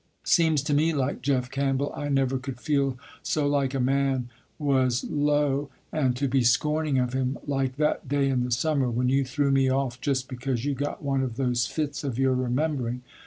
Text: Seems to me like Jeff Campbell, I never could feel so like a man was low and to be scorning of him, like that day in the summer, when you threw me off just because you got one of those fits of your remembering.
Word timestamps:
Seems 0.23 0.63
to 0.63 0.73
me 0.73 0.93
like 0.93 1.21
Jeff 1.21 1.51
Campbell, 1.51 1.93
I 1.95 2.09
never 2.09 2.39
could 2.39 2.59
feel 2.59 2.97
so 3.21 3.45
like 3.47 3.75
a 3.75 3.79
man 3.79 4.29
was 4.57 5.03
low 5.03 5.69
and 5.93 6.15
to 6.17 6.27
be 6.27 6.43
scorning 6.43 6.97
of 6.97 7.13
him, 7.13 7.37
like 7.45 7.75
that 7.75 8.07
day 8.09 8.27
in 8.27 8.43
the 8.43 8.49
summer, 8.49 8.89
when 8.89 9.09
you 9.09 9.23
threw 9.23 9.51
me 9.51 9.69
off 9.69 10.01
just 10.01 10.27
because 10.27 10.65
you 10.65 10.73
got 10.73 11.03
one 11.03 11.21
of 11.21 11.35
those 11.35 11.67
fits 11.67 12.03
of 12.03 12.17
your 12.17 12.33
remembering. 12.33 13.03